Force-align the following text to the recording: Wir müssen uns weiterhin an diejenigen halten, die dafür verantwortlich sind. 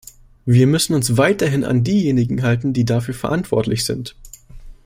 Wir 0.47 0.65
müssen 0.65 0.95
uns 0.95 1.15
weiterhin 1.17 1.63
an 1.63 1.83
diejenigen 1.83 2.41
halten, 2.41 2.73
die 2.73 2.85
dafür 2.85 3.13
verantwortlich 3.13 3.85
sind. 3.85 4.15